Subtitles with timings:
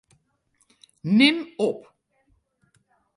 [1.17, 1.85] Nim op.